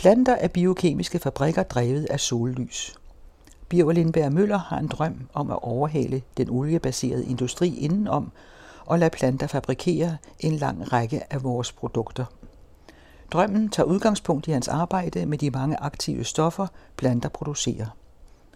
[0.00, 2.94] Planter er biokemiske fabrikker drevet af sollys.
[3.68, 8.32] Birger Lindberg Møller har en drøm om at overhale den oliebaserede industri indenom
[8.86, 12.24] og lade planter fabrikere en lang række af vores produkter.
[13.32, 17.96] Drømmen tager udgangspunkt i hans arbejde med de mange aktive stoffer, planter producerer.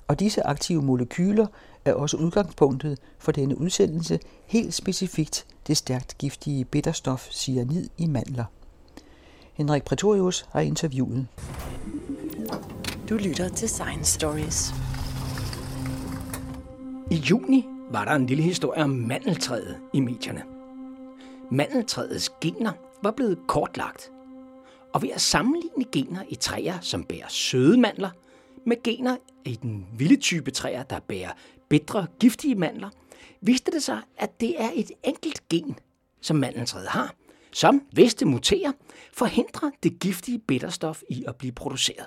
[0.08, 1.46] Og disse aktive molekyler
[1.84, 8.44] er også udgangspunktet for denne udsendelse, helt specifikt det stærkt giftige bitterstof cyanid i mandler.
[9.54, 11.26] Henrik Pretorius har interviewet.
[13.08, 14.74] Du lytter til Science Stories.
[17.10, 20.42] I juni var der en lille historie om mandeltræet i medierne.
[21.50, 22.72] Mandeltræets gener
[23.02, 24.10] var blevet kortlagt.
[24.92, 28.10] Og ved at sammenligne gener i træer, som bærer søde mandler,
[28.66, 31.32] med gener i den vilde type træer, der bærer
[31.68, 32.90] bitre, giftige mandler,
[33.40, 35.78] viste det sig, at det er et enkelt gen,
[36.20, 37.14] som mandeltræet har,
[37.54, 38.72] som, hvis det muterer,
[39.12, 42.06] forhindrer det giftige bitterstof i at blive produceret.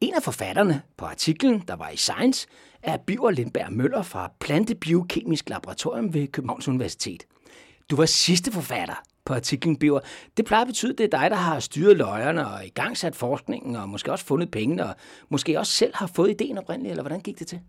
[0.00, 2.46] En af forfatterne på artiklen, der var i Science,
[2.82, 7.26] er Biver Lindberg Møller fra Plantebiokemisk Laboratorium ved Københavns Universitet.
[7.90, 10.00] Du var sidste forfatter på artiklen, Biver.
[10.36, 13.76] Det plejer at betyde, at det er dig, der har styret løjerne og igangsat forskningen,
[13.76, 14.94] og måske også fundet pengene, og
[15.28, 17.60] måske også selv har fået ideen oprindeligt, eller hvordan gik det til?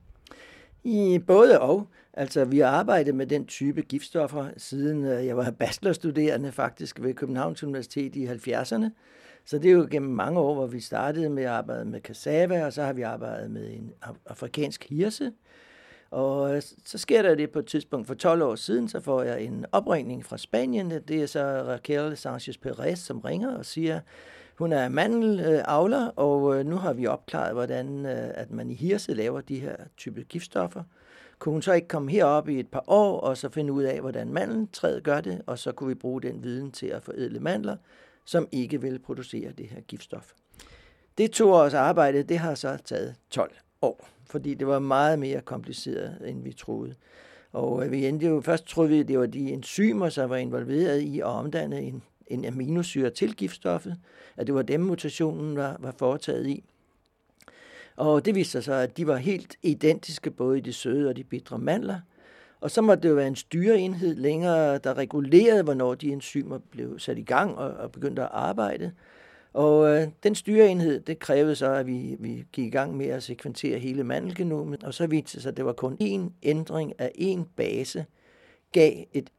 [0.83, 1.87] I både og.
[2.13, 7.13] Altså, vi har arbejdet med den type giftstoffer, siden øh, jeg var bachelorstuderende faktisk ved
[7.13, 8.85] Københavns Universitet i 70'erne.
[9.45, 12.65] Så det er jo gennem mange år, hvor vi startede med at arbejde med cassava,
[12.65, 13.93] og så har vi arbejdet med en
[14.25, 15.31] afrikansk hirse.
[16.11, 19.23] Og øh, så sker der det på et tidspunkt for 12 år siden, så får
[19.23, 20.91] jeg en opringning fra Spanien.
[20.91, 23.99] Det er så Raquel Sanchez Perez, som ringer og siger,
[24.57, 29.41] hun er mandelavler, øh, og nu har vi opklaret, hvordan at man i hirse laver
[29.41, 30.83] de her type giftstoffer.
[31.43, 33.99] Kunne hun så ikke komme herop i et par år, og så finde ud af,
[33.99, 37.77] hvordan mandeltræet gør det, og så kunne vi bruge den viden til at forædle mandler,
[38.25, 40.31] som ikke vil producere det her giftstof.
[41.17, 45.41] Det to års arbejde, det har så taget 12 år, fordi det var meget mere
[45.41, 46.95] kompliceret, end vi troede.
[47.51, 50.37] Og øh, vi endte jo, først troede vi, at det var de enzymer, som var
[50.37, 53.97] involveret i at omdanne en, en aminosyre til giftstoffet,
[54.37, 56.63] at det var dem, mutationen var, var foretaget i.
[57.95, 61.15] Og det viste sig, så, at de var helt identiske både i de søde og
[61.15, 61.99] de bitre mandler.
[62.61, 66.99] Og så måtte det jo være en styreenhed længere, der regulerede, hvornår de enzymer blev
[66.99, 68.91] sat i gang og, og begyndte at arbejde.
[69.53, 73.23] Og øh, den styreenhed, det krævede så, at vi, vi gik i gang med at
[73.23, 77.11] sekventere hele mandelgenomet, og så viste det sig, at det var kun én ændring af
[77.17, 78.05] én base,
[78.71, 79.29] gav et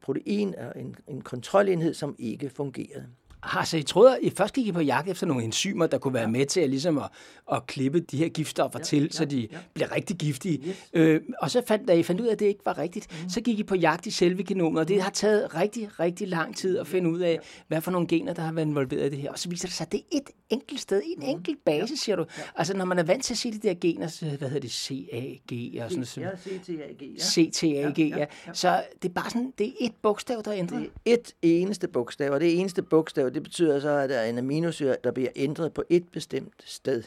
[0.00, 3.06] protein og en, en kontrolenhed, som ikke fungerede
[3.42, 6.14] har så I troede, I først gik I på jagt efter nogle enzymer, der kunne
[6.14, 7.04] være med til at, ligesom at,
[7.52, 9.58] at klippe de her giftstoffer ja, til, ja, så de ja.
[9.74, 10.58] bliver rigtig giftige.
[10.68, 10.90] Yes.
[10.92, 13.28] Øh, og så fandt, da I fandt ud af, at det ikke var rigtigt, mm.
[13.28, 16.56] så gik I på jagt i selve genomet, og det har taget rigtig, rigtig lang
[16.56, 19.18] tid at finde ud af, hvad for nogle gener, der har været involveret i det
[19.18, 19.30] her.
[19.30, 21.28] Og så viser det sig, at det er et enkelt sted, en mm.
[21.28, 22.24] enkelt base, siger du.
[22.38, 22.42] Ja.
[22.56, 24.72] Altså, når man er vant til at se de der gener, så, hvad hedder det,
[24.72, 26.16] CAG og sådan noget.
[26.16, 26.96] Ja, CTAG.
[27.00, 27.18] Ja.
[27.18, 28.18] CTAG, ja.
[28.18, 28.26] ja.
[28.52, 30.80] Så det er bare sådan, det er et bogstav, der er ændret.
[30.80, 34.26] Det er et eneste bogstav, og det eneste bogstav, det betyder så, at der er
[34.26, 37.02] en aminosyre, der bliver ændret på et bestemt sted.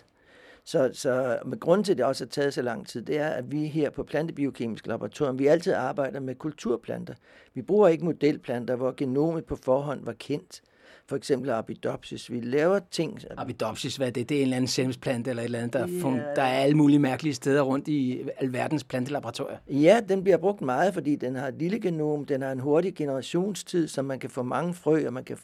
[0.63, 3.30] Så, så med grund til, at det også har taget så lang tid, det er,
[3.30, 7.13] at vi her på Plantebiokemisk Laboratorium, vi altid arbejder med kulturplanter.
[7.53, 10.62] Vi bruger ikke modelplanter, hvor genomet på forhånd var kendt
[11.09, 12.31] for eksempel Arabidopsis.
[12.31, 13.19] Vi laver ting...
[13.38, 14.29] Arabidopsis, hvad er det?
[14.29, 16.23] Det er en eller anden selvsplante eller et eller andet, der, ja.
[16.35, 19.57] der er alle mulige mærkelige steder rundt i alverdens plantelaboratorier.
[19.67, 22.95] Ja, den bliver brugt meget, fordi den har et lille genom, den har en hurtig
[22.95, 25.38] generationstid, så man kan få mange frø, og man kan,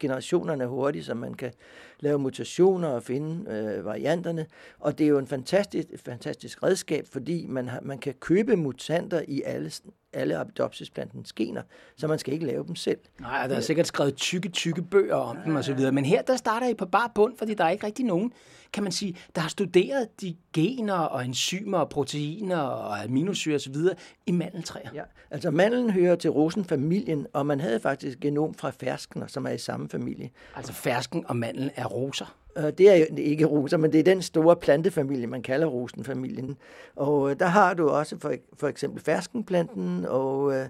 [0.00, 1.52] generationerne er hurtige, så man kan
[2.00, 4.46] lave mutationer og finde øh, varianterne.
[4.78, 9.22] Og det er jo en fantastisk, fantastisk redskab, fordi man, har, man kan købe mutanter
[9.28, 9.70] i alle
[10.12, 11.62] alle Arabidopsis-plantens gener,
[11.96, 12.98] så man skal ikke lave dem selv.
[13.20, 16.36] Nej, der er sikkert skrevet tykke, tykke bøger om ja, dem osv., men her der
[16.36, 18.32] starter I på bare bund, fordi der er ikke rigtig nogen,
[18.72, 23.74] kan man sige, der har studeret de gener og enzymer og proteiner og aminosyre osv.
[24.26, 24.90] i mandeltræer.
[24.94, 29.50] Ja, altså mandlen hører til rosenfamilien, og man havde faktisk genom fra fersken, som er
[29.50, 30.30] i samme familie.
[30.56, 32.36] Altså fersken og mandlen er roser?
[32.56, 36.56] Øh, det er ikke roser, men det er den store plantefamilie, man kalder rosenfamilien.
[36.96, 40.66] Og øh, der har du også for, for eksempel ferskenplanten og øh,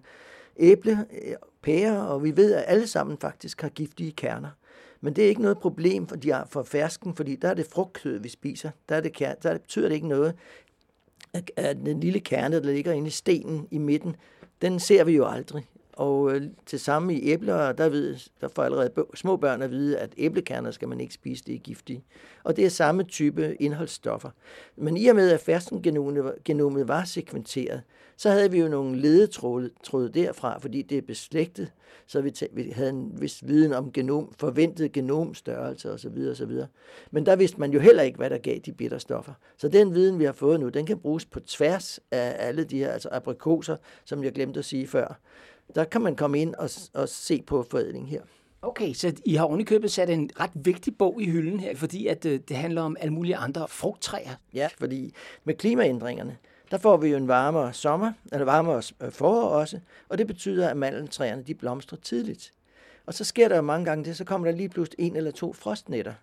[0.59, 1.07] æble,
[1.63, 4.51] pære, og vi ved, at alle sammen faktisk har giftige kerner.
[5.07, 8.19] Men det er ikke noget problem for, de for fersken, fordi der er det frugtkød,
[8.19, 8.71] vi spiser.
[8.89, 10.35] Der, er det, der betyder det ikke noget,
[11.57, 14.17] at den lille kerne, der ligger inde i stenen i midten,
[14.63, 15.67] den ser vi jo aldrig.
[15.93, 19.99] Og øh, til samme i æbler, der, ved, der får allerede små børn at vide,
[19.99, 22.05] at æblekerner skal man ikke spise, det er giftige.
[22.45, 24.31] Og det er samme type indholdsstoffer.
[24.77, 27.83] Men i og med, at fersken-genomet var sekventeret,
[28.17, 31.73] så havde vi jo nogle ledetråde derfra, fordi det er beslægtet,
[32.07, 36.29] så vi, vi havde en vis viden om genom, forventet genomstørrelse osv.
[36.31, 36.53] osv.
[37.11, 39.33] Men der vidste man jo heller ikke, hvad der gav de bitterstoffer.
[39.57, 42.79] Så den viden, vi har fået nu, den kan bruges på tværs af alle de
[42.79, 45.21] her, altså aprikoser, som jeg glemte at sige før.
[45.75, 48.23] Der kan man komme ind og, og se på forædling her.
[48.63, 52.27] Okay, så I har ovenikøbet sat en ret vigtig bog i hylden her, fordi at
[52.27, 54.31] øh, det handler om alle mulige andre frugttræer.
[54.55, 55.15] Ja, fordi
[55.45, 56.37] med klimaændringerne,
[56.71, 60.69] der får vi jo en varmere sommer, eller varmere øh, forår også, og det betyder,
[60.69, 62.53] at mandeltræerne de blomstrer tidligt.
[63.07, 65.31] Og så sker der jo mange gange det, så kommer der lige pludselig en eller
[65.31, 66.15] to frostnætter.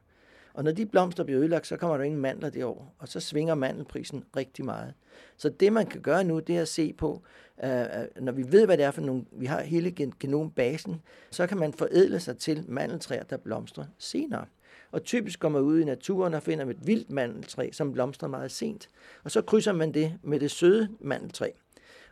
[0.54, 3.20] Og når de blomster bliver ødelagt, så kommer der ingen mandler det år, og så
[3.20, 4.94] svinger mandelprisen rigtig meget.
[5.38, 7.22] Så det, man kan gøre nu, det er at se på,
[7.64, 7.86] øh, øh
[8.22, 11.02] når vi ved, hvad det er for nogle, vi har hele genombasen,
[11.32, 14.46] så kan man forædle sig til mandeltræer, der blomstrer senere.
[14.92, 18.52] Og typisk går man ud i naturen og finder et vildt mandeltræ, som blomstrer meget
[18.52, 18.90] sent.
[19.24, 21.50] Og så krydser man det med det søde mandeltræ.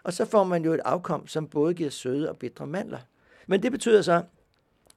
[0.04, 3.00] Og så får man jo et afkom, som både giver søde og bitre mandler.
[3.48, 4.24] Men det betyder så,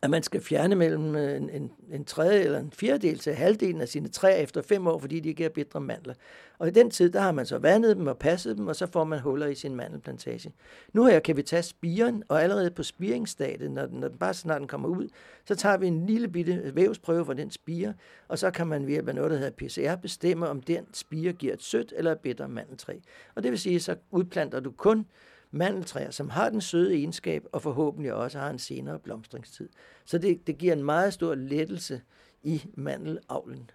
[0.04, 3.80] at man skal fjerne mellem øh, en, en, en tredje eller en fjerdedel til halvdelen
[3.80, 6.14] af sine træer efter fem år, fordi de giver bitre mandler.
[6.58, 8.86] Og i den tid, der har man så vandet dem og passet dem, og så
[8.86, 10.52] får man huller i sin mandelplantage.
[10.92, 14.34] Nu her kan vi tage spiren, og allerede på spiringsstadiet, når den, når den bare
[14.34, 15.08] snart den kommer ud,
[15.44, 17.94] så tager vi en lille bitte vævsprøve fra den spire,
[18.28, 21.32] og så kan man ved hjælp af noget, der hedder PCR, bestemme, om den spire
[21.32, 22.94] giver et sødt eller et bitter mandeltræ.
[23.34, 25.06] Og det vil sige, så udplanter du kun
[25.54, 29.68] mandeltræer, som har den søde egenskab, og forhåbentlig også har en senere blomstringstid.
[30.04, 32.00] Så det, det giver en meget stor lettelse
[32.42, 33.70] i mandelavlen.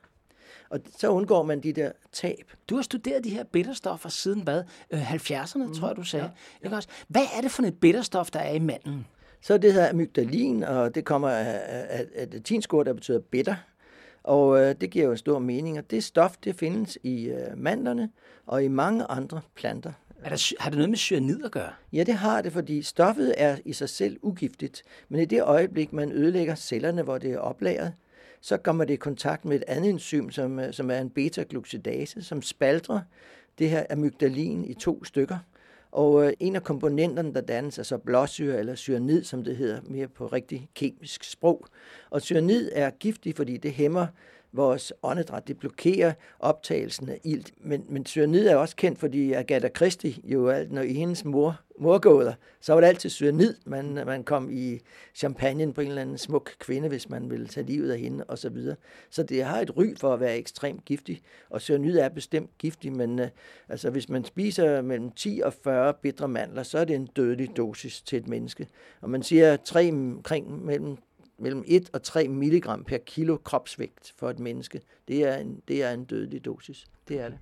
[0.70, 2.52] Og så undgår man de der tab.
[2.70, 4.64] Du har studeret de her bitterstoffer siden hvad?
[4.94, 6.26] 70'erne, mm, tror jeg, du sagde.
[6.26, 6.31] Ja,
[6.62, 6.66] ja.
[6.66, 6.90] Ikke også?
[7.08, 9.08] Hvad er det for et bitterstof, der er i mandlen?
[9.42, 13.56] Så det her amygdalin, og det kommer af, af, af et der betyder bitter.
[14.24, 17.58] Og øh, det giver jo en stor mening, og det stof, det findes i øh,
[17.58, 18.10] mandlerne
[18.46, 19.92] og i mange andre planter.
[20.24, 21.71] Er der, har det noget med cyanid at gøre?
[21.94, 24.83] Ja, det har det, fordi stoffet er i sig selv ugiftigt.
[25.10, 27.94] Men i det øjeblik, man ødelægger cellerne, hvor det er oplagret,
[28.42, 32.24] så kommer det i kontakt med et andet enzym, som, øh, som er en beta-glucidase,
[32.24, 33.01] som spalter
[33.60, 35.38] det her amygdalin i to stykker.
[35.92, 39.81] Og øh, en af komponenterne, der dannes, er så blåsyre eller cyanid, som det hedder
[39.83, 41.66] mere på rigtig kemisk sprog.
[42.10, 44.07] Og cyanid er giftig, fordi det hæmmer
[44.51, 45.48] vores åndedræt.
[45.48, 47.54] Det blokerer optagelsen af ilt.
[47.57, 51.60] Men, men cyanid er også kendt, fordi Agatha Christie jo alt, når i hendes mor,
[51.80, 53.56] morgåder, så var det altid cyanid.
[53.66, 54.80] Man, man kom i
[55.16, 58.38] champagne på en eller anden smuk kvinde, hvis man ville tage livet af hende osv.
[58.38, 58.75] Så, videre.
[59.10, 61.22] så det har et ry for at være ekstremt giftig.
[61.50, 63.25] Og cyanid er bestemt giftig, men uh,
[63.69, 67.57] altså, hvis man spiser mellem 10 og 40 bitre mandler, så er det en dødelig
[67.57, 68.68] dosis til et menneske.
[69.02, 70.98] Og man siger tre, omkring mellem
[71.42, 74.82] mellem 1 og 3 mg per kilo kropsvægt for et menneske.
[75.08, 76.86] Det er en, det er en dødelig dosis.
[77.08, 77.38] Det er det.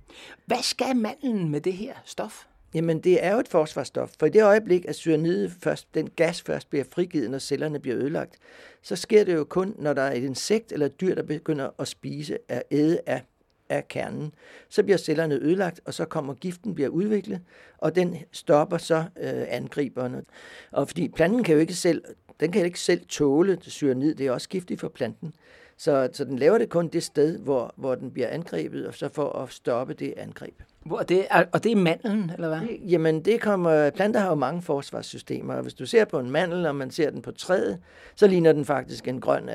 [0.46, 2.44] Hvad skal mandlen med det her stof?
[2.74, 4.10] Jamen, det er jo et forsvarsstof.
[4.18, 7.96] For i det øjeblik, at cyanide først, den gas først bliver frigivet, når cellerne bliver
[7.96, 8.36] ødelagt,
[8.82, 11.70] så sker det jo kun, når der er et insekt eller et dyr, der begynder
[11.78, 13.22] at spise af æde af
[13.68, 14.34] af kernen.
[14.68, 17.40] Så bliver cellerne ødelagt, og så kommer giften bliver udviklet,
[17.78, 20.22] og den stopper så øh, angriberne.
[20.70, 22.04] Og fordi planten kan jo ikke selv
[22.40, 24.14] den kan ikke selv tåle cyanid.
[24.14, 25.34] Det er også giftigt for planten.
[25.76, 29.08] Så, så den laver det kun det sted, hvor, hvor den bliver angrebet, og så
[29.08, 30.62] for at stoppe det angreb.
[30.86, 32.60] Hvor det er, og det er mandlen, eller hvad?
[32.60, 36.30] Det, jamen, det kommer, planter har jo mange forsvarssystemer, og hvis du ser på en
[36.30, 37.78] mandel, og man ser den på træet,
[38.16, 39.50] så ligner den faktisk en grøn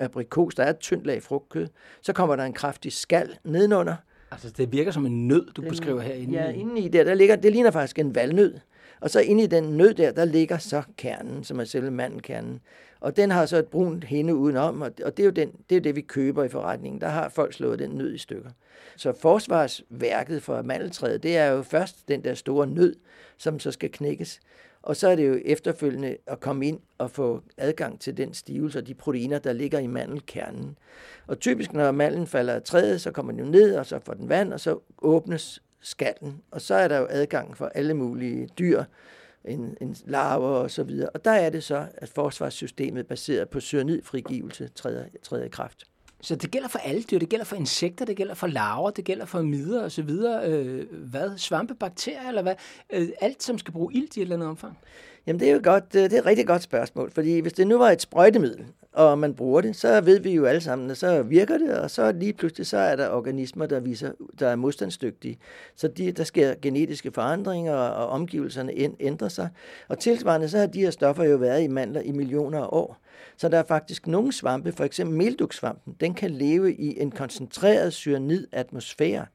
[0.00, 0.54] aprikos.
[0.54, 1.66] Der er et tyndt lag frugtkød.
[2.02, 3.94] Så kommer der en kraftig skal nedenunder.
[4.30, 6.34] Altså, det virker som en nød, du den, beskriver herinde.
[6.34, 8.54] Ja, inde i der, der ligger, det ligner faktisk en valnød.
[9.00, 12.60] Og så inde i den nød der, der ligger så kernen, som er selve mandelkernen.
[13.00, 15.80] Og den har så et brunt hende udenom, og det er jo den, det, er
[15.80, 17.00] det, vi køber i forretningen.
[17.00, 18.50] Der har folk slået den nød i stykker.
[18.96, 22.94] Så forsvarsværket for mandeltræet, det er jo først den der store nød,
[23.36, 24.40] som så skal knækkes.
[24.82, 28.78] Og så er det jo efterfølgende at komme ind og få adgang til den stivelse
[28.78, 30.78] og de proteiner, der ligger i mandelkernen.
[31.26, 34.14] Og typisk, når mandlen falder af træet, så kommer den jo ned, og så får
[34.14, 36.42] den vand, og så åbnes skallen.
[36.50, 38.84] Og så er der jo adgang for alle mulige dyr,
[39.44, 41.10] en, en larver og så videre.
[41.10, 45.84] Og der er det så, at forsvarssystemet baseret på cyanidfrigivelse træder, træder i kraft.
[46.20, 49.04] Så det gælder for alle dyr, det gælder for insekter, det gælder for larver, det
[49.04, 50.50] gælder for midder og så videre.
[50.50, 51.38] Øh, hvad?
[51.38, 52.54] Svampe, bakterier eller hvad?
[52.92, 54.78] Øh, alt, som skal bruge ilt i et eller andet omfang?
[55.26, 57.66] Jamen det er jo godt, øh, det er et rigtig godt spørgsmål, fordi hvis det
[57.66, 60.96] nu var et sprøjtemiddel, og man bruger det, så ved vi jo alle sammen, at
[60.96, 64.56] så virker det, og så lige pludselig så er der organismer, der viser, der er
[64.56, 65.38] modstandsdygtige.
[65.76, 69.48] Så de, der sker genetiske forandringer, og omgivelserne ændrer sig.
[69.88, 72.96] Og tilsvarende så har de her stoffer jo været i mandler i millioner af år.
[73.36, 77.92] Så der er faktisk nogle svampe, for eksempel melduksvampen, den kan leve i en koncentreret
[77.92, 79.26] cyanid-atmosfære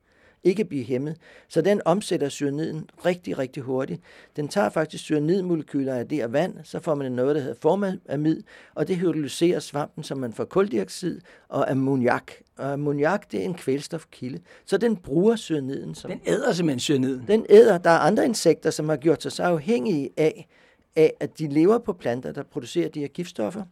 [0.44, 1.18] ikke blive hæmmet.
[1.48, 4.02] Så den omsætter cyaniden rigtig, rigtig hurtigt.
[4.36, 8.44] Den tager faktisk cyanidmolekyler af det og vand, så får man noget, der hedder formamid,
[8.76, 12.32] og det hydrolyserer svampen, så man får koldioxid og ammoniak.
[12.58, 14.40] Og ammoniak, det er en kvælstofkilde.
[14.66, 15.96] Så den bruger cyaniden.
[15.96, 17.24] Som den æder simpelthen cyaniden?
[17.28, 17.78] Den æder.
[17.78, 20.48] Der er andre insekter, som har gjort sig så afhængige af,
[20.96, 23.64] af, at de lever på planter, der producerer de her giftstoffer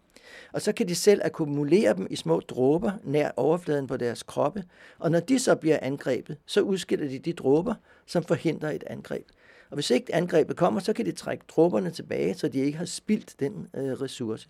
[0.53, 4.63] og så kan de selv akkumulere dem i små dråber nær overfladen på deres kroppe,
[4.99, 7.73] og når de så bliver angrebet, så udskiller de de dråber,
[8.05, 9.25] som forhindrer et angreb.
[9.69, 12.85] Og hvis ikke angrebet kommer, så kan de trække dråberne tilbage, så de ikke har
[12.85, 14.49] spildt den øh, ressource.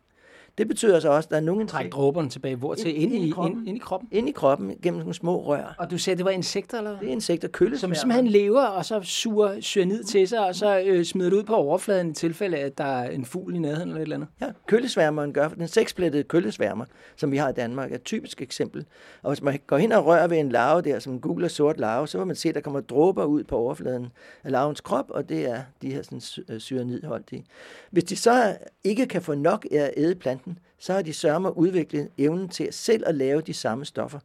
[0.58, 1.68] Det betyder så også, at der er nogle...
[1.68, 2.56] Træk dråberne tilbage.
[2.56, 3.02] Hvor til?
[3.02, 3.60] Ind, ind, i, kroppen.
[3.60, 4.10] Ind, ind, i kroppen?
[4.12, 5.76] Ind i kroppen, gennem nogle små rør.
[5.78, 7.00] Og du sagde, det var insekter, eller?
[7.00, 7.96] Det er insekter, køllesværmer.
[7.96, 11.44] Som simpelthen lever, og så suger cyanid til sig, og så øh, smider det ud
[11.44, 14.30] på overfladen i tilfælde, at der er en fugl i nærheden eller et eller andet.
[14.42, 18.86] Ja, køllesværmeren gør, den seksplættede køllesværmer, som vi har i Danmark, er et typisk eksempel.
[19.24, 21.78] Og hvis man går hen og rører ved en larve der, som gul og sort
[21.78, 24.08] larve, så vil man se, at der kommer dråber ud på overfladen
[24.44, 27.46] af larvens krop, og det er de her sådan, øh, cyanidholdige.
[27.92, 30.41] Hvis de så ikke kan få nok af at æde planten,
[30.78, 34.20] så har de sørme udviklet evnen til at selv at lave de samme stoffer.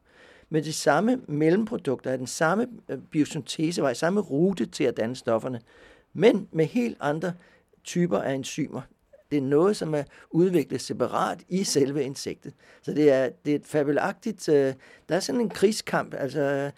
[0.49, 5.61] Med de samme mellemprodukter af den samme øh, biosyntesevej, samme rute til at danne stofferne,
[6.13, 7.33] men med helt andre
[7.85, 8.81] typer af enzymer.
[9.31, 12.55] Det er noget, som er udviklet separat i selve insektet.
[12.83, 14.49] Så det er, det er et fabelagtigt...
[14.49, 14.75] Øh,
[15.09, 16.15] der er sådan en krigskamp.
[16.15, 16.71] Altså,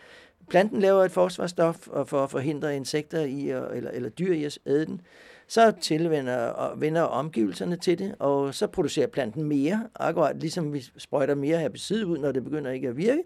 [0.50, 4.86] planten laver et forsvarsstof for at forhindre insekter i, eller, eller dyr i at æde
[4.86, 5.00] den
[5.48, 10.84] så tilvender og vender omgivelserne til det, og så producerer planten mere, akkurat ligesom vi
[10.96, 13.22] sprøjter mere herbicid ud, når det begynder ikke at virke,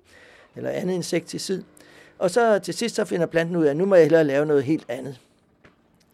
[0.56, 1.62] eller andet insekticid.
[2.18, 4.46] Og så til sidst så finder planten ud af, at nu må jeg hellere lave
[4.46, 5.20] noget helt andet.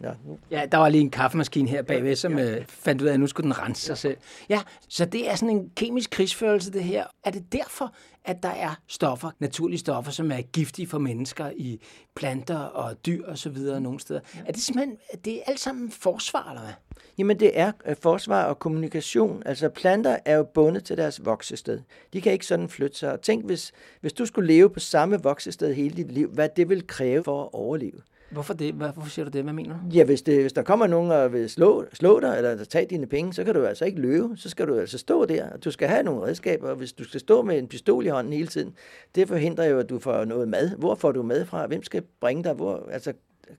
[0.03, 0.39] Ja, nu.
[0.51, 2.57] ja, der var lige en kaffemaskine her bagved, som ja, ja.
[2.57, 4.17] Øh, fandt ud af, at nu skulle den rense sig selv.
[4.49, 7.05] Ja, så det er sådan en kemisk krigsførelse, det her.
[7.25, 7.95] Er det derfor,
[8.29, 11.81] at der er stoffer, naturlige stoffer, som er giftige for mennesker i
[12.17, 14.21] planter og dyr og så videre nogle steder?
[14.47, 16.73] Er det simpelthen, det er alt sammen forsvar, eller hvad?
[17.19, 19.43] Jamen det er øh, forsvar og kommunikation.
[19.47, 21.81] Altså planter er jo bundet til deres voksested.
[22.13, 23.21] De kan ikke sådan flytte sig.
[23.21, 26.87] tænk, hvis, hvis du skulle leve på samme voksested hele dit liv, hvad det vil
[26.87, 28.01] kræve for at overleve.
[28.31, 28.75] Hvorfor det?
[28.75, 29.43] Hvorfor siger du det?
[29.43, 29.81] Hvad mener du?
[29.95, 33.07] Ja, hvis, det, hvis der kommer nogen og vil slå, slå dig, eller tage dine
[33.07, 34.29] penge, så kan du altså ikke løbe.
[34.37, 35.57] Så skal du altså stå der.
[35.57, 38.33] Du skal have nogle redskaber, og hvis du skal stå med en pistol i hånden
[38.33, 38.75] hele tiden,
[39.15, 40.77] det forhindrer jo, at du får noget mad.
[40.77, 41.67] Hvor får du mad fra?
[41.67, 42.53] Hvem skal bringe dig?
[42.53, 43.13] Hvor, altså,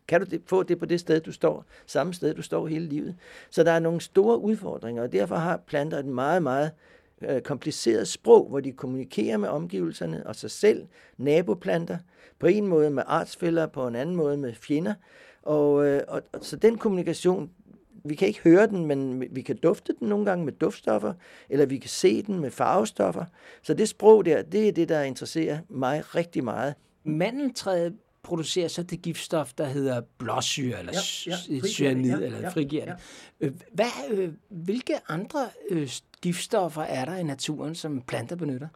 [0.07, 2.85] kan du det, få det på det sted, du står, samme sted, du står hele
[2.85, 3.15] livet.
[3.49, 6.71] Så der er nogle store udfordringer, og derfor har planter et meget, meget øh,
[7.21, 11.97] Øh, kompliceret sprog, hvor de kommunikerer med omgivelserne og sig selv, naboplanter,
[12.39, 14.93] på en måde med artsfælder, på en anden måde med fjender.
[15.43, 17.49] Og, øh, og, og så den kommunikation,
[18.05, 21.13] vi kan ikke høre den, men vi kan dufte den nogle gange med duftstoffer,
[21.49, 23.25] eller vi kan se den med farvestoffer.
[23.61, 26.73] Så det sprog der, det er det, der interesserer mig rigtig meget.
[27.03, 30.93] Mandeltræet producerer så det giftstof, der hedder blåsyre, eller
[31.27, 32.95] ja, ja, cyanid, ja, eller ja, frigirende.
[33.41, 33.45] Ja.
[33.45, 35.89] Øh, hvad, øh, hvilke andre øh,
[36.21, 38.67] giftstoffer er der i naturen, som planter benytter?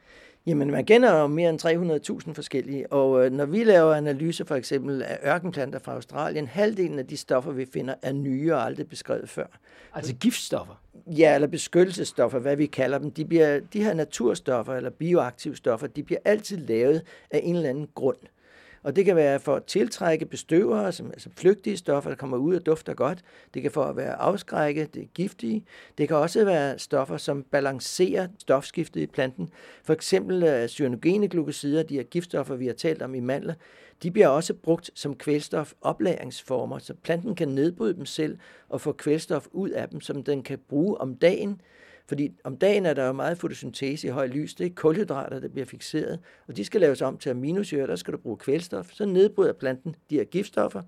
[0.46, 4.56] Jamen, man kender jo mere end 300.000 forskellige, og øh, når vi laver analyser for
[4.56, 8.88] eksempel af ørkenplanter fra Australien, halvdelen af de stoffer, vi finder, er nye og aldrig
[8.88, 9.46] beskrevet før.
[9.94, 10.82] Altså giftstoffer?
[11.08, 13.12] Ja, eller beskyttelsesstoffer, hvad vi kalder dem.
[13.12, 17.70] De, bliver, de her naturstoffer eller bioaktive stoffer, de bliver altid lavet af en eller
[17.70, 18.18] anden grund.
[18.84, 22.56] Og det kan være for at tiltrække bestøvere, som altså flygtige stoffer, der kommer ud
[22.56, 23.24] og dufter godt.
[23.54, 25.66] Det kan for at være afskrække, det er giftige.
[25.98, 29.50] Det kan også være stoffer, som balancerer stofskiftet i planten.
[29.84, 33.54] For eksempel øh, cyanogene glukosider, de her giftstoffer, vi har talt om i mandler,
[34.04, 38.38] de bliver også brugt som kvælstofoplagringsformer, så planten kan nedbryde dem selv
[38.70, 41.62] og få kvælstof ud af dem, som den kan bruge om dagen
[42.08, 44.56] fordi om dagen er der jo meget fotosyntese i høj lys.
[44.56, 47.88] Det er kulhydrater, der bliver fixeret, og de skal laves om til aminosyre.
[47.88, 48.90] Der skal du bruge kvælstof.
[48.92, 50.82] Så nedbryder planten de her giftstoffer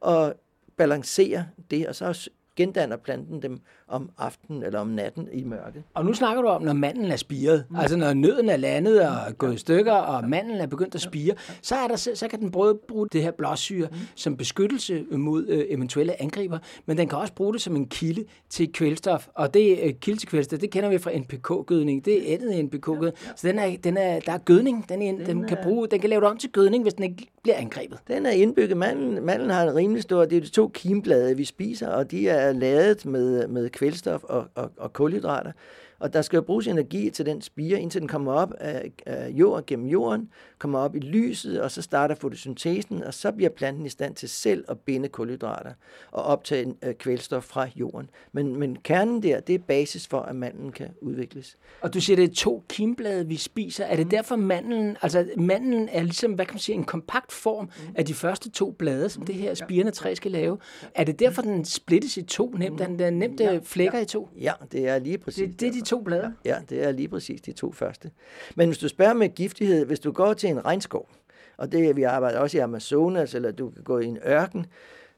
[0.00, 0.34] og
[0.76, 5.84] balancerer det, og så gendanner planten dem om aftenen eller om natten i mørke.
[5.94, 7.64] Og nu snakker du om, når manden er spiret.
[7.70, 7.76] Mm.
[7.76, 11.34] Altså når nøden er landet og gået i stykker, og manden er begyndt at spire,
[11.62, 13.96] så, er der, så kan den både bruge det her blåsyre mm.
[14.14, 18.24] som beskyttelse mod øh, eventuelle angriber, men den kan også bruge det som en kilde
[18.48, 19.28] til kvælstof.
[19.34, 22.04] Og det øh, kilde til kvælstof, det kender vi fra NPK-gødning.
[22.04, 23.16] Det er ættet NPK-gødning.
[23.36, 24.88] Så den er, den er, der er gødning.
[24.88, 27.04] Den, er, den, den, kan bruge, den kan lave det om til gødning, hvis den
[27.04, 27.98] ikke bliver angrebet.
[28.08, 28.76] Den er indbygget.
[28.76, 30.24] Mandlen, mandlen har en rimelig stor...
[30.24, 34.46] Det er de to kimblade, vi spiser, og de er lavet med, med kvælstof og,
[34.54, 35.52] og, og kulhydrater.
[35.98, 39.28] Og der skal jo bruges energi til den spire, indtil den kommer op af, af
[39.28, 40.28] jord gennem jorden,
[40.58, 44.28] kommer op i lyset, og så starter fotosyntesen, og så bliver planten i stand til
[44.28, 45.72] selv at binde kulhydrater
[46.10, 48.10] og optage øh, kvælstof fra jorden.
[48.32, 51.56] Men, men kernen der, det er basis for, at mandlen kan udvikles.
[51.80, 53.84] Og du siger, det er to kimblade, vi spiser.
[53.84, 54.10] Er det mm.
[54.10, 57.94] derfor mandlen, altså mandlen er ligesom, hvad kan man sige, en kompakt form mm.
[57.94, 60.58] af de første to blade, som det her spirende træ skal lave.
[60.94, 62.78] Er det derfor, den splittes i to nemt?
[62.78, 64.28] Den er nemt ja, flækker ja, i to?
[64.40, 65.48] Ja, det er lige præcis.
[65.48, 66.34] Det, det er de to blade?
[66.44, 68.10] Ja, det er lige præcis de to første.
[68.54, 71.08] Men hvis du spørger med giftighed, hvis du går til en regnskov,
[71.56, 74.66] og det vi arbejder også i Amazonas, eller du kan gå i en ørken,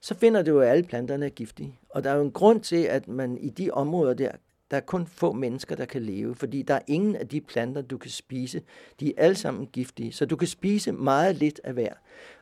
[0.01, 1.79] så finder du jo, at alle planterne er giftige.
[1.91, 4.31] Og der er jo en grund til, at man i de områder der
[4.71, 7.83] der er kun få mennesker, der kan leve, fordi der er ingen af de planter,
[7.83, 8.63] du kan spise.
[9.01, 11.93] De er alle sammen giftige, så du kan spise meget lidt af hver.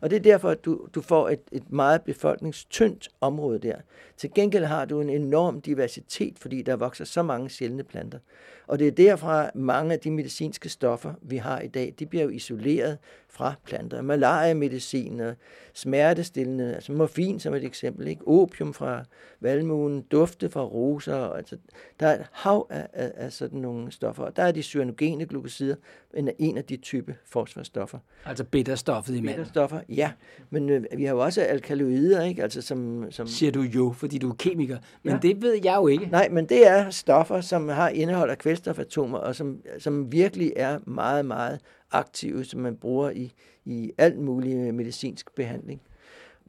[0.00, 3.76] Og det er derfor, at du, du får et, et meget befolkningstyndt område der.
[4.18, 8.18] Til gengæld har du en enorm diversitet, fordi der vokser så mange sjældne planter.
[8.66, 12.24] Og det er derfra mange af de medicinske stoffer, vi har i dag, de bliver
[12.24, 12.98] jo isoleret
[13.28, 14.02] fra planter.
[14.02, 15.34] Malaria-medicin og
[15.74, 18.22] smertestillende, altså morfin som et eksempel, ikke?
[18.26, 19.04] opium fra
[19.40, 21.56] valmuen, dufte fra roser, altså,
[22.00, 24.24] der er et hav af, af, af sådan nogle stoffer.
[24.24, 25.74] Og der er de cyanogene glukosider,
[26.14, 27.98] en, en af de type fosforstoffer.
[28.24, 29.36] Altså bitterstoffet i manden?
[29.36, 30.12] Bitterstoffer, ja.
[30.50, 32.42] Men øh, vi har jo også alkaloider, ikke?
[32.42, 33.26] Altså, som, som...
[33.26, 34.78] Siger du jo, fordi du er kemiker.
[35.02, 35.18] Men ja.
[35.22, 36.06] det ved jeg jo ikke.
[36.06, 40.78] Nej, men det er stoffer, som har indhold af kvælstofatomer, og som, som virkelig er
[40.86, 41.60] meget, meget
[41.90, 43.32] aktive, som man bruger i,
[43.64, 45.80] i alt mulig medicinsk behandling.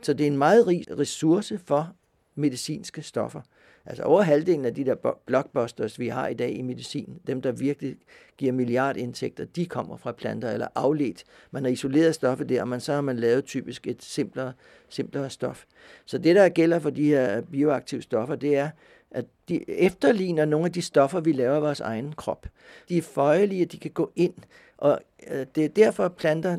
[0.01, 1.91] Så det er en meget rig ressource for
[2.35, 3.41] medicinske stoffer.
[3.89, 7.51] Altså over halvdelen af de der blockbusters, vi har i dag i medicin, dem der
[7.51, 7.95] virkelig
[8.37, 11.23] giver milliardindtægter, de kommer fra planter eller afledt.
[11.51, 14.53] Man har isoleret stoffet der, men så har man lavet typisk et simplere,
[14.89, 15.65] simplere stof.
[16.05, 18.69] Så det, der gælder for de her bioaktive stoffer, det er,
[19.11, 22.47] at de efterligner nogle af de stoffer, vi laver i vores egen krop.
[22.89, 24.33] De er føjelige, de kan gå ind,
[24.77, 24.99] og
[25.31, 26.57] øh, det er derfor, at planter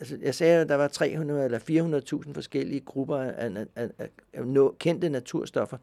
[0.00, 1.58] altså jeg sagde, at der var 300 eller
[2.26, 5.76] 400.000 forskellige grupper af, af, af, af kendte naturstoffer.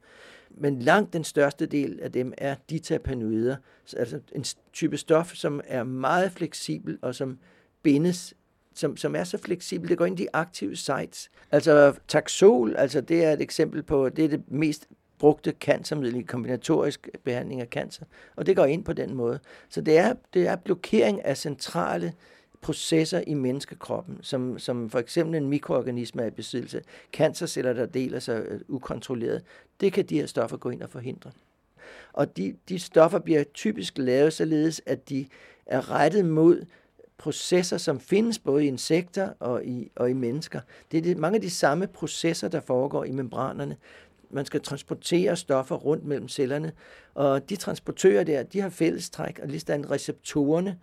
[0.58, 3.56] Men langt den største del af dem er ditapanoider,
[3.98, 7.40] altså en type stof, som er meget fleksibel og som
[7.84, 8.34] bindes
[8.74, 11.32] som, som er så fleksibel, det går ind i de aktive sites.
[11.52, 14.88] Altså taxol, altså det er et eksempel på, det er det mest
[15.20, 18.06] brugte cancermiddel i kombinatorisk behandling af cancer,
[18.36, 19.40] og det går ind på den måde.
[19.70, 22.14] Så det er, det er blokering af centrale
[22.62, 26.82] processer i menneskekroppen, som, som for eksempel en mikroorganisme er i besiddelse,
[27.14, 29.44] cancerceller, der deler sig øh, ukontrolleret,
[29.82, 31.32] det kan de her stoffer gå ind og forhindre.
[32.14, 35.28] Og de, de stoffer bliver typisk lavet således, at de
[35.66, 36.66] er rettet mod
[37.18, 40.60] processer, som findes både i insekter og i, og i mennesker.
[40.92, 43.78] Det er det, mange af de samme processer, der foregår i membranerne.
[44.30, 46.72] Man skal transportere stoffer rundt mellem cellerne,
[47.14, 50.80] og de transportører der, de har fællestræk, og lige receptorerne,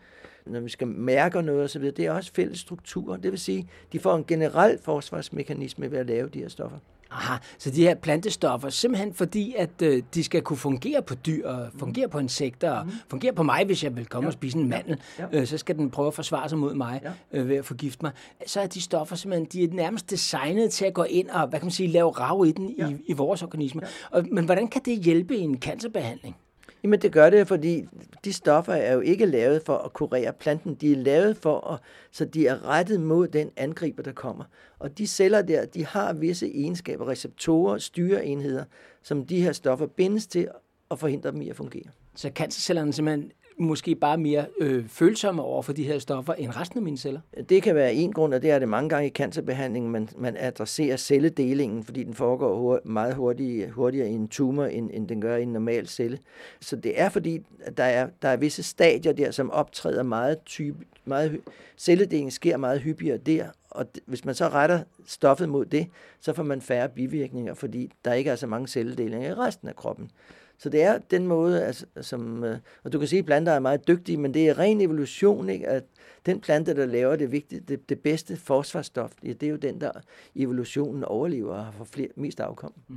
[0.49, 3.17] når vi skal mærke noget osv., det er også fælles strukturer.
[3.17, 6.79] Det vil sige, de får en generel forsvarsmekanisme ved at lave de her stoffer.
[7.11, 11.49] Aha, så de her plantestoffer, simpelthen fordi, at øh, de skal kunne fungere på dyr,
[11.49, 12.93] og fungere på insekter, og mm.
[13.09, 14.29] fungere på mig, hvis jeg vil komme ja.
[14.29, 15.01] og spise en mandel.
[15.19, 15.27] Ja.
[15.33, 17.39] Øh, så skal den prøve at forsvare sig mod mig ja.
[17.41, 18.13] øh, ved at forgifte mig.
[18.47, 21.59] Så er de stoffer simpelthen, de er nærmest designet til at gå ind og, hvad
[21.59, 22.89] kan man sige, lave rav i den ja.
[22.89, 23.83] i, i vores organisme.
[23.85, 24.19] Ja.
[24.19, 26.37] Og, men hvordan kan det hjælpe i en cancerbehandling?
[26.83, 27.87] Jamen det gør det, fordi
[28.25, 30.75] de stoffer er jo ikke lavet for at kurere planten.
[30.75, 34.45] De er lavet for at, så de er rettet mod den angriber, der kommer.
[34.79, 38.65] Og de celler der, de har visse egenskaber, receptorer, styreenheder,
[39.03, 40.49] som de her stoffer bindes til
[40.89, 41.91] og forhindrer dem i at fungere.
[42.15, 46.79] Så cancercellerne simpelthen måske bare mere øh, følsomme over for de her stoffer end resten
[46.79, 47.21] af mine celler?
[47.49, 50.37] Det kan være en grund, og det er det mange gange i cancerbehandlingen, man, man
[50.39, 55.21] adresserer celledelingen, fordi den foregår hurtigt, meget hurtigt, hurtigere i en tumor, end, end den
[55.21, 56.19] gør i en normal celle.
[56.61, 57.39] Så det er fordi,
[57.77, 61.41] der er, der er visse stadier der, som optræder meget type, meget,
[61.77, 65.87] celledelingen sker meget hyppigere der, og hvis man så retter stoffet mod det,
[66.21, 69.77] så får man færre bivirkninger, fordi der ikke er så mange celledelinger i resten af
[69.77, 70.11] kroppen.
[70.59, 73.59] Så det er den måde, altså, som, øh, og du kan sige, at planter er
[73.61, 75.69] meget dygtige, men det er ren evolution, ikke?
[75.69, 75.85] at
[76.27, 79.91] den plante, der laver det, vigtige, det, det bedste forsvarsstof, det er jo den, der
[80.37, 82.73] evolutionen overlever og har flere, mest afkom.
[82.89, 82.97] Mm.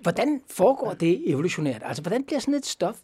[0.00, 1.82] Hvordan foregår det evolutionært?
[1.84, 3.00] Altså, hvordan bliver sådan et stof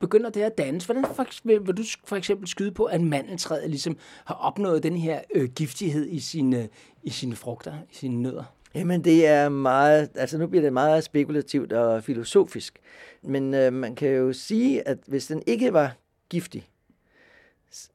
[0.00, 0.84] begynder det at dannes?
[0.84, 1.04] Hvordan
[1.44, 5.48] vil, vil du for eksempel skyde på, at mandeltræet ligesom har opnået den her øh,
[5.48, 6.68] giftighed i sine, øh,
[7.02, 8.44] i sine frugter, i sine nødder?
[8.74, 12.78] Jamen det er meget, altså nu bliver det meget spekulativt og filosofisk,
[13.22, 15.96] men øh, man kan jo sige, at hvis den ikke var
[16.28, 16.68] giftig,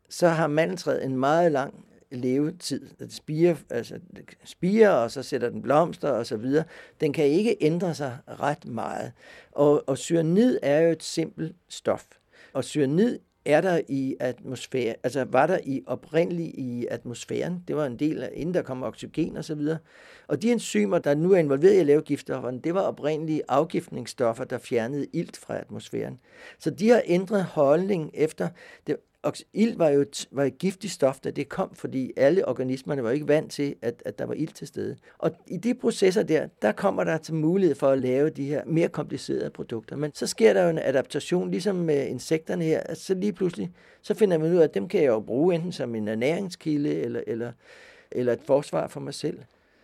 [0.09, 2.89] så har mandeltræet en meget lang levetid.
[2.99, 3.99] Det spiger, altså,
[4.43, 6.63] spiger, og så sætter den blomster og så videre.
[7.01, 9.11] Den kan ikke ændre sig ret meget.
[9.51, 12.05] Og, og cyanid er jo et simpelt stof.
[12.53, 17.63] Og cyanid er der i atmosfæren, altså var der i oprindeligt i atmosfæren.
[17.67, 19.77] Det var en del af, inden der kom oxygen og så videre.
[20.27, 24.43] Og de enzymer, der nu er involveret i at lave giftstofferne, det var oprindelige afgiftningsstoffer,
[24.43, 26.19] der fjernede ilt fra atmosfæren.
[26.59, 28.49] Så de har ændret holdning efter,
[28.87, 28.97] det,
[29.53, 33.27] ild var jo var et giftigt stof, da det kom, fordi alle organismerne var ikke
[33.27, 34.97] vant til, at, at der var ild til stede.
[35.17, 38.61] Og i de processer der, der kommer der til mulighed for at lave de her
[38.65, 39.95] mere komplicerede produkter.
[39.95, 44.13] Men så sker der jo en adaptation, ligesom med insekterne her, så lige pludselig, så
[44.13, 47.21] finder man ud af, at dem kan jeg jo bruge enten som en ernæringskilde, eller,
[47.27, 47.51] eller,
[48.11, 49.39] eller et forsvar for mig selv.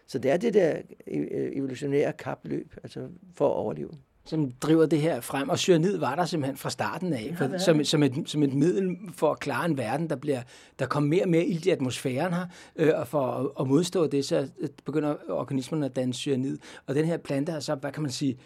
[0.07, 3.91] Så det er det der øh, øh, evolutionære kapløb, altså for at overleve
[4.29, 5.49] som driver det her frem.
[5.49, 8.97] Og cyanid var der simpelthen fra starten af, for, som, som, et, som et middel
[9.13, 10.41] for at klare en verden, der bliver
[10.79, 14.07] der kommer mere og mere ild i atmosfæren her, øh, og for at, at modstå
[14.07, 14.47] det, så
[14.85, 16.57] begynder organismerne at danne cyanid.
[16.87, 18.39] Og den her plante er så, hvad kan man sige,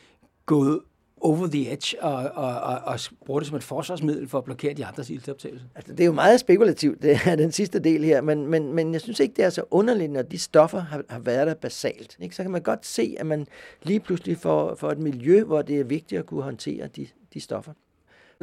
[0.45, 0.79] gået
[1.23, 4.73] over the edge og, og, og, og bruger det som et forsvarsmiddel for at blokere
[4.73, 5.65] de andres iltoptagelse?
[5.75, 8.93] Altså, det er jo meget spekulativt, det er den sidste del her, men, men, men
[8.93, 12.17] jeg synes ikke, det er så underligt, når de stoffer har, har været der basalt.
[12.19, 12.35] Ikke?
[12.35, 13.47] Så kan man godt se, at man
[13.83, 17.39] lige pludselig får, får et miljø, hvor det er vigtigt at kunne håndtere de, de
[17.39, 17.73] stoffer.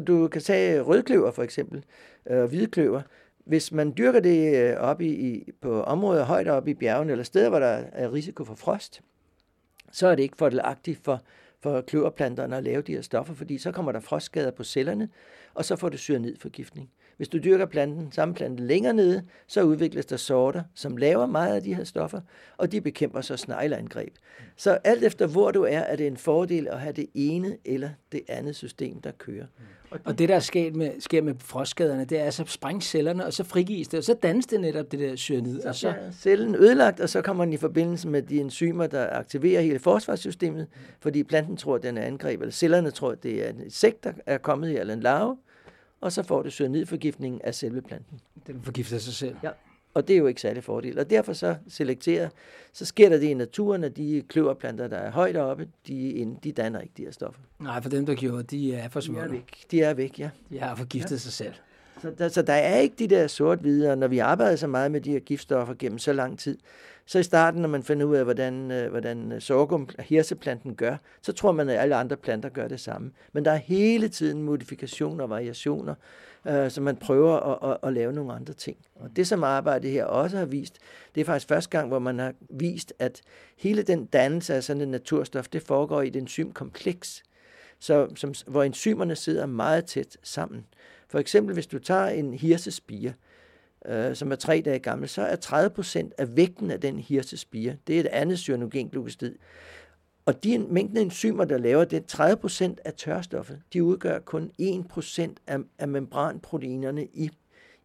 [0.07, 1.85] Du kan tage rødkløver for eksempel,
[2.31, 3.03] øh, og hvidkløver.
[3.45, 7.25] Hvis man dyrker det øh, op i, i, på områder højt oppe i bjergene, eller
[7.25, 9.01] steder, hvor der er risiko for frost,
[9.93, 11.21] så er det ikke fordelagtigt for
[11.63, 15.09] for kløverplanterne at lave de her stoffer, fordi så kommer der frostskader på cellerne,
[15.55, 16.91] og så får du syrenidforgiftning.
[17.21, 21.55] Hvis du dyrker planten, samme plante længere nede, så udvikles der sorter, som laver meget
[21.55, 22.21] af de her stoffer,
[22.57, 24.15] og de bekæmper så snegleangreb.
[24.57, 27.91] Så alt efter hvor du er, er det en fordel at have det ene eller
[28.13, 29.47] det andet system, der kører.
[29.91, 33.27] Og, og det, der sker med, sker med frostskaderne, det er, at så sprænges cellerne,
[33.27, 35.61] og så frigives det, og så dannes det netop det der cyanid.
[35.61, 35.89] Så, og så...
[35.89, 39.79] Ja, cellen ødelagt, og så kommer den i forbindelse med de enzymer, der aktiverer hele
[39.79, 40.67] forsvarssystemet,
[41.01, 44.05] fordi planten tror, at den er angrebet, eller cellerne tror, at det er en insekt,
[44.05, 45.37] der er kommet her, eller en larve,
[46.01, 48.21] og så får du cyanidforgiftning af selve planten.
[48.47, 49.37] Den forgifter sig selv?
[49.43, 49.51] Ja,
[49.95, 50.99] og det er jo ikke særlig fordel.
[50.99, 52.29] Og derfor så selekterer,
[52.73, 56.53] så sker der det i naturen, at de kløverplanter, der er højt oppe, de, de
[56.53, 57.41] danner ikke de her stoffer.
[57.59, 59.25] Nej, for dem, der gjorde, de er forsvundet.
[59.25, 60.31] De er væk, de er væk ja.
[60.51, 61.19] De har forgiftet ja.
[61.19, 61.55] sig selv.
[62.03, 64.91] Så der, så der er ikke de der sort-hvide, og når vi arbejder så meget
[64.91, 66.59] med de her giftstoffer gennem så lang tid,
[67.07, 70.97] så i starten, når man finder ud af, hvordan, øh, hvordan øh, sorghum, hirseplanten gør,
[71.23, 73.11] så tror man, at alle andre planter gør det samme.
[73.33, 75.95] Men der er hele tiden modifikationer og variationer,
[76.47, 78.77] øh, så man prøver at, at, at lave nogle andre ting.
[78.95, 80.79] Og det, som arbejdet her også har vist,
[81.15, 83.21] det er faktisk første gang, hvor man har vist, at
[83.57, 87.23] hele den dannelse af sådan en naturstof, det foregår i et enzymkompleks,
[87.79, 90.67] så, som, hvor enzymerne sidder meget tæt sammen.
[91.11, 93.13] For eksempel, hvis du tager en hirsespire,
[93.87, 97.77] øh, som er tre dage gammel, så er 30 procent af vægten af den hirsespire,
[97.87, 99.39] det er et andet cyanogenglukostid.
[100.27, 104.89] Og de mængden enzymer, der laver det, 30 procent af tørstoffet, de udgør kun 1
[104.89, 107.31] procent af, af membranproteinerne i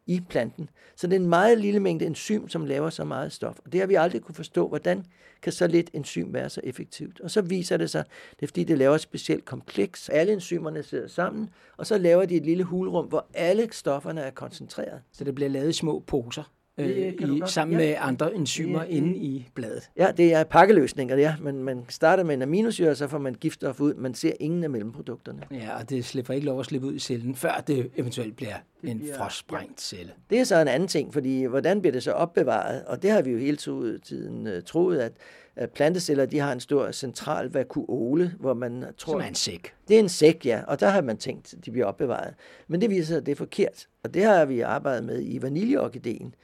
[0.08, 0.70] i planten.
[0.96, 3.60] Så det er en meget lille mængde enzym, som laver så meget stof.
[3.66, 5.06] Og det har vi aldrig kunne forstå, hvordan
[5.42, 7.22] kan så lidt enzym være så effektivt.
[7.22, 8.04] Og så viser det sig,
[8.40, 10.10] det er fordi, det laver et specielt kompleks.
[10.10, 14.32] Alle enzymerne sidder sammen, og så laver de et lille hulrum, hvor alle stofferne er
[14.32, 15.02] koncentreret.
[15.12, 16.44] Så det bliver lavet i små poser?
[16.78, 17.86] øh, i, sammen ja.
[17.86, 18.90] med andre enzymer ja.
[18.90, 19.90] inde i bladet.
[19.98, 21.36] Ja, det er pakkeløsninger, ja.
[21.42, 23.94] Men man starter med en aminosyre, så får man giftstof ud.
[23.94, 25.42] Man ser ingen af mellemprodukterne.
[25.52, 28.56] Ja, og det slipper ikke lov at slippe ud i cellen, før det eventuelt bliver
[28.88, 29.30] en ja.
[29.78, 30.12] celle.
[30.30, 32.86] Det er så en anden ting, fordi hvordan bliver det så opbevaret?
[32.86, 35.14] Og det har vi jo hele tiden uh, troet, at
[35.56, 39.14] at planteceller de har en stor central vakuole, hvor man tror...
[39.14, 39.74] Som er en sæk.
[39.88, 42.34] Det er en sæk, ja, og der har man tænkt, at de bliver opbevaret.
[42.68, 45.42] Men det viser sig, at det er forkert, og det har vi arbejdet med i
[45.42, 46.36] vaniljeorkideen.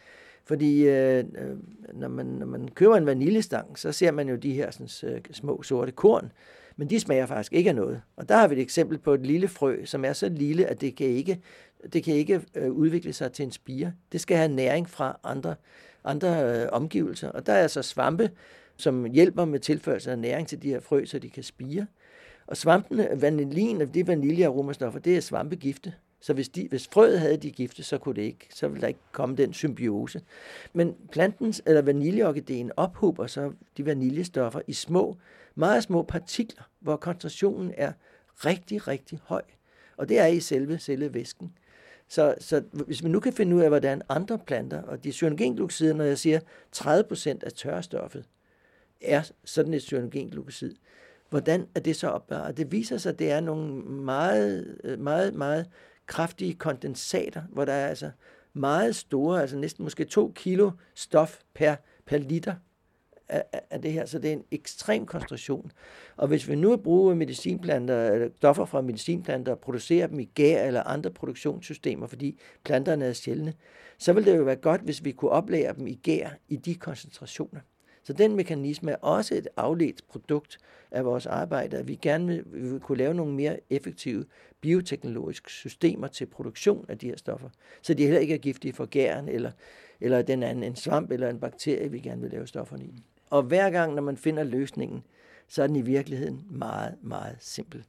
[0.45, 1.57] Fordi øh, øh,
[1.93, 5.21] når, man, når man køber en vaniljestang, så ser man jo de her sådan, øh,
[5.31, 6.31] små sorte korn,
[6.77, 8.01] men de smager faktisk ikke af noget.
[8.15, 10.81] Og der har vi et eksempel på et lille frø, som er så lille, at
[10.81, 11.41] det kan ikke,
[11.93, 13.93] det kan ikke øh, udvikle sig til en spire.
[14.11, 15.55] Det skal have næring fra andre,
[16.03, 17.29] andre øh, omgivelser.
[17.29, 18.29] Og der er altså svampe,
[18.77, 21.87] som hjælper med tilførsel af næring til de her frø, så de kan spire.
[22.47, 25.93] Og svampene, øh, vanillin og de vaniljearomastoffer, det er svampegifte.
[26.21, 28.87] Så hvis, de, hvis frøet havde de gifte, så, kunne det ikke, så ville der
[28.87, 30.21] ikke komme den symbiose.
[30.73, 35.17] Men plantens eller vaniljeorkideen ophober så de vaniljestoffer i små,
[35.55, 37.91] meget små partikler, hvor koncentrationen er
[38.45, 39.41] rigtig, rigtig høj.
[39.97, 41.53] Og det er i selve cellevæsken.
[42.11, 45.93] Så, så hvis man nu kan finde ud af, hvordan andre planter, og de cyanogenglukosider,
[45.93, 46.39] når jeg siger
[46.75, 48.25] 30% af tørrestoffet,
[49.01, 50.75] er sådan et cyanogenglucosid,
[51.29, 52.57] hvordan er det så opbevaret?
[52.57, 55.65] Det viser sig, at det er nogle meget, meget, meget
[56.05, 58.11] kraftige kondensater, hvor der er altså
[58.53, 62.55] meget store, altså næsten måske to kilo stof per, per liter
[63.31, 65.71] af, af det her, så det er en ekstrem koncentration.
[66.17, 70.63] Og hvis vi nu bruger medicinplanter, eller stoffer fra medicinplanter og producerer dem i gær
[70.63, 73.53] eller andre produktionssystemer, fordi planterne er sjældne,
[73.97, 76.75] så ville det jo være godt, hvis vi kunne oplære dem i gær i de
[76.75, 77.59] koncentrationer.
[78.03, 80.57] Så den mekanisme er også et afledt produkt
[80.91, 84.25] af vores arbejde, at vi gerne vil, vil kunne lave nogle mere effektive
[84.61, 87.49] bioteknologiske systemer til produktion af de her stoffer,
[87.81, 89.51] så de heller ikke er giftige for gæren eller,
[90.01, 93.03] eller den anden, en svamp eller en bakterie, vi gerne vil lave stofferne i.
[93.31, 95.03] Og hver gang, når man finder løsningen,
[95.47, 97.83] så er den i virkeligheden meget, meget simpel.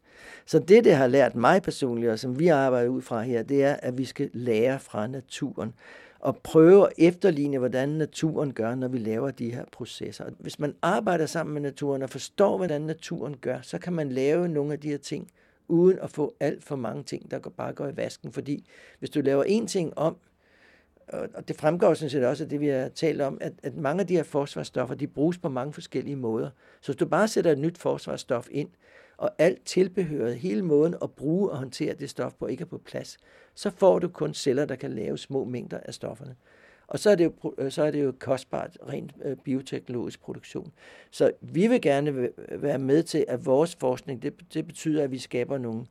[0.46, 3.64] Så det, det har lært mig personligt, og som vi arbejder ud fra her, det
[3.64, 5.74] er, at vi skal lære fra naturen
[6.20, 10.24] og prøve at efterligne, hvordan naturen gør, når vi laver de her processer.
[10.38, 14.48] Hvis man arbejder sammen med naturen og forstår, hvordan naturen gør, så kan man lave
[14.48, 15.31] nogle af de her ting,
[15.68, 18.33] uden at få alt for mange ting, der bare går i vasken.
[18.33, 18.66] Fordi
[18.98, 20.16] hvis du laver én ting om,
[21.09, 24.01] og det fremgår sådan set også af det, vi har talt om, at, at mange
[24.01, 26.51] af de her forsvarsstoffer, de bruges på mange forskellige måder.
[26.81, 28.69] Så hvis du bare sætter et nyt forsvarsstof ind,
[29.17, 32.79] og alt tilbehøret, hele måden at bruge og håndtere det stof på, ikke er på
[32.79, 33.17] plads,
[33.55, 36.37] så får du kun celler, der kan lave små mængder af stofferne.
[36.87, 40.73] Og så er det jo, øh, så er det jo kostbart rent øh, bioteknologisk produktion.
[41.11, 45.19] Så vi vil gerne være med til, at vores forskning, det, det betyder, at vi
[45.19, 45.85] skaber nogle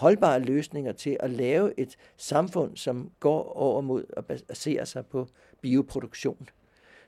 [0.00, 5.26] holdbare løsninger til at lave et samfund, som går over mod at basere sig på
[5.60, 6.48] bioproduktion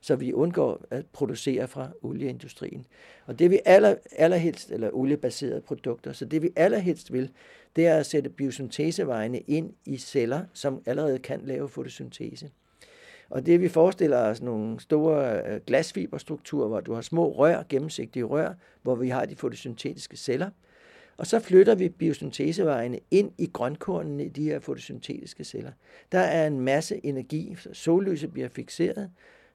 [0.02, 2.86] så vi undgår at producere fra olieindustrien.
[3.26, 7.30] Og det vi aller, allerhelst, eller oliebaserede produkter, så det vi allerhelst vil,
[7.76, 12.50] det er at sætte biosyntesevejene ind i celler, som allerede kan lave fotosyntese.
[13.30, 18.24] Og det vi forestiller os nogle store øh, glasfiberstrukturer, hvor du har små rør, gennemsigtige
[18.24, 20.50] rør, hvor vi har de fotosyntetiske celler.
[21.16, 25.72] Og så flytter vi biosyntesevejene ind i grønkornene i de her fotosyntetiske celler.
[26.12, 29.10] Der er en masse energi, sollyset bliver fixeret,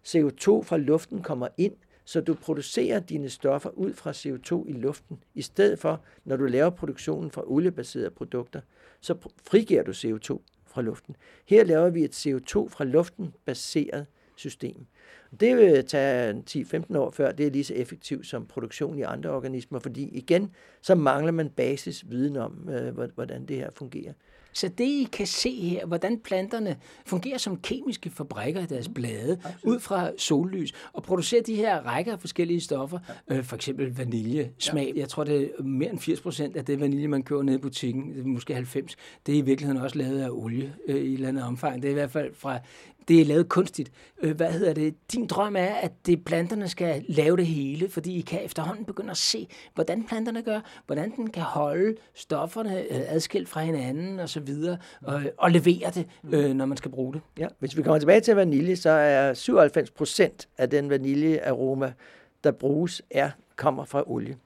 [0.08, 1.74] CO2 fra luften kommer ind,
[2.06, 6.46] så du producerer dine stoffer ud fra CO2 i luften, i stedet for, når du
[6.46, 8.62] laver produktionen fra oliebaserede produkter,
[9.02, 9.16] så
[9.48, 11.16] frigiver du CO2 fra luften.
[11.46, 14.06] Her laver vi et CO2 fra luften baseret
[14.38, 14.86] system.
[15.40, 19.30] Det vil tage 10-15 år før, det er lige så effektivt som produktion i andre
[19.30, 24.14] organismer, fordi igen, så mangler man basisviden om, øh, hvordan det her fungerer.
[24.58, 29.40] Så det I kan se her, hvordan planterne fungerer som kemiske fabrikker i deres blade,
[29.44, 29.76] Absolut.
[29.76, 33.38] ud fra sollys, og producerer de her rækker af forskellige stoffer, ja.
[33.38, 34.94] øh, for eksempel vaniljesmag.
[34.96, 35.00] Ja.
[35.00, 37.62] Jeg tror, det er mere end 80 procent af det vanilje, man køber nede i
[37.62, 38.96] butikken, måske 90,
[39.26, 41.82] det er i virkeligheden også lavet af olie øh, i et eller andet omfang.
[41.82, 42.60] Det er i hvert fald fra
[43.08, 43.92] det er lavet kunstigt.
[44.22, 44.96] Øh, hvad hedder det?
[45.12, 49.12] Din drøm er, at det planterne skal lave det hele, fordi I kan efterhånden begynde
[49.12, 54.30] at se, hvordan planterne gør, hvordan den kan holde stofferne øh, adskilt fra hinanden og
[54.30, 57.22] så videre, og, og levere det, øh, når man skal bruge det.
[57.38, 61.94] Ja, hvis vi kommer tilbage til vanilje, så er 97 procent af den vaniljearoma,
[62.44, 64.38] der bruges, er, kommer fra olie.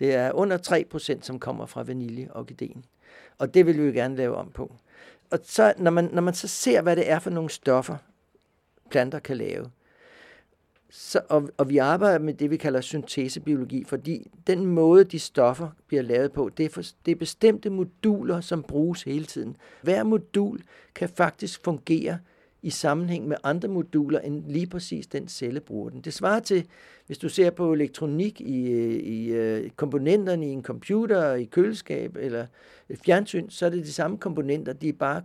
[0.00, 2.84] Det er under 3 procent, som kommer fra vaniljeorkideen.
[3.38, 4.72] Og det vil vi jo gerne lave om på
[5.32, 7.96] og så, når, man, når man så ser, hvad det er for nogle stoffer,
[8.90, 9.70] planter kan lave,
[10.90, 15.68] så, og, og vi arbejder med det, vi kalder syntesebiologi, fordi den måde, de stoffer
[15.86, 19.56] bliver lavet på, det er, for, det er bestemte moduler, som bruges hele tiden.
[19.82, 20.62] Hver modul
[20.94, 22.18] kan faktisk fungere
[22.62, 26.00] i sammenhæng med andre moduler, end lige præcis den celle bruger den.
[26.00, 26.66] Det svarer til,
[27.06, 32.46] hvis du ser på elektronik i, i, i komponenterne i en computer, i køleskab eller
[33.04, 35.22] fjernsyn, så er det de samme komponenter, de er bare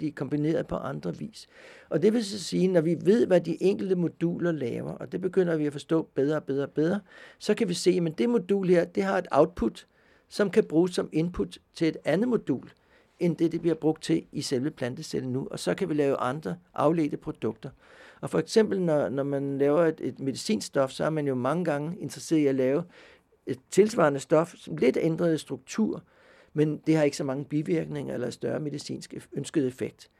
[0.00, 1.46] de er kombineret på andre vis.
[1.88, 5.20] Og det vil så sige, når vi ved, hvad de enkelte moduler laver, og det
[5.20, 7.00] begynder vi at forstå bedre og bedre og bedre,
[7.38, 9.86] så kan vi se, at det modul her, det har et output,
[10.28, 12.70] som kan bruges som input til et andet modul
[13.20, 15.48] end det, det bliver brugt til i selve plantecellen nu.
[15.50, 17.70] Og så kan vi lave andre afledte produkter.
[18.20, 21.64] Og for eksempel, når, når man laver et, et medicinstof, så er man jo mange
[21.64, 22.84] gange interesseret i at lave
[23.46, 26.02] et tilsvarende stof, som lidt ændret struktur,
[26.52, 30.10] men det har ikke så mange bivirkninger eller større medicinsk ønsket effekt.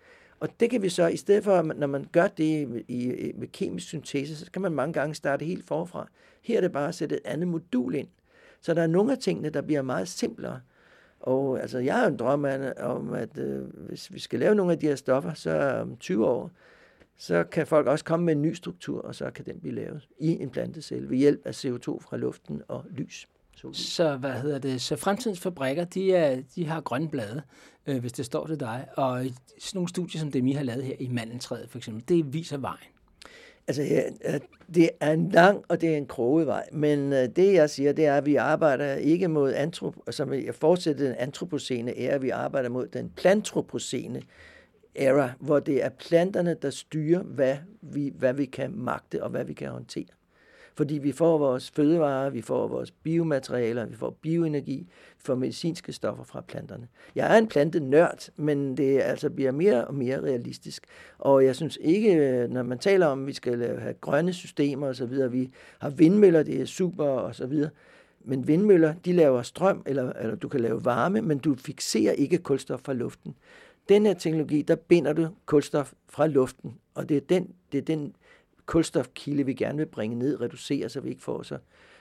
[0.41, 3.87] Og det kan vi så, i stedet for, når man gør det i, med kemisk
[3.87, 6.09] syntese, så kan man mange gange starte helt forfra.
[6.43, 8.09] Her er det bare at sætte et andet modul ind.
[8.61, 10.61] Så der er nogle af tingene, der bliver meget simplere.
[11.21, 12.47] Og altså, jeg har en drøm
[12.81, 16.27] om, at øh, hvis vi skal lave nogle af de her stoffer, så om 20
[16.27, 16.51] år,
[17.17, 20.09] så kan folk også komme med en ny struktur, og så kan den blive lavet
[20.19, 23.29] i en plantecelle ved hjælp af CO2 fra luften og lys.
[23.73, 24.81] Så hvad hedder det?
[24.81, 27.43] Så fremtidens fabrikker, de, er, de har grønne blade,
[27.87, 28.87] øh, hvis det står til dig.
[28.97, 29.35] Og sådan
[29.75, 32.89] nogle studier, som dem I har lavet her i mandeltræet for eksempel, det viser vejen.
[33.71, 34.03] Altså, ja,
[34.75, 37.93] det er en lang og det er en kroget vej, men øh, det jeg siger,
[37.93, 42.31] det er, at vi arbejder ikke mod antrop, som jeg fortsætter den antropocene æra, vi
[42.31, 44.23] arbejder mod den plantropocene
[44.97, 49.45] æra, hvor det er planterne, der styrer, hvad vi, hvad vi kan magte og hvad
[49.45, 50.05] vi kan håndtere.
[50.81, 54.77] Fordi vi får vores fødevarer, vi får vores biomaterialer, vi får bioenergi,
[55.19, 56.89] vi får medicinske stoffer fra planterne.
[57.15, 60.85] Jeg er en plantenørd, men det altså bliver mere og mere realistisk.
[61.19, 65.33] Og jeg synes ikke, når man taler om, at vi skal have grønne systemer osv.,
[65.33, 67.65] vi har vindmøller, det er super osv.,
[68.25, 72.39] men vindmøller, de laver strøm, eller, eller du kan lave varme, men du fixerer ikke
[72.39, 73.35] kulstof fra luften.
[73.89, 77.83] Den her teknologi, der binder du kulstof fra luften, og det er den, det er
[77.83, 78.15] den
[78.71, 81.59] kulstofkilde, vi gerne vil bringe ned, reducere, så vi ikke får så,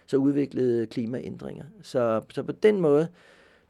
[0.08, 1.66] så udviklede klimaændringer.
[1.82, 3.08] Så, så på den måde,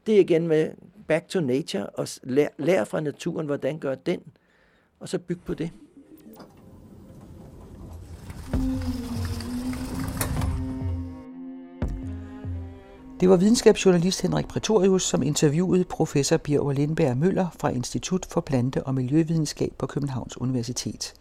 [0.06, 0.70] det er igen med
[1.08, 4.20] back to nature, og lær, lær fra naturen, hvordan gør den,
[5.00, 5.70] og så byg på det.
[13.20, 18.82] Det var videnskabsjournalist Henrik Pretorius, som interviewede professor Birger Lindberg Møller fra Institut for Plante-
[18.82, 21.19] og Miljøvidenskab på Københavns Universitet.